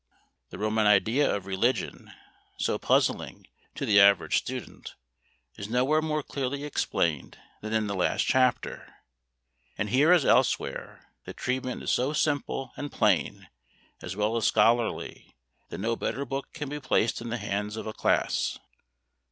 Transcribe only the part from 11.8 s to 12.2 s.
is so